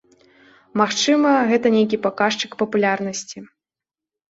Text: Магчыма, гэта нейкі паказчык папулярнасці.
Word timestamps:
Магчыма, 0.81 1.33
гэта 1.51 1.67
нейкі 1.77 2.01
паказчык 2.07 2.51
папулярнасці. 2.65 3.37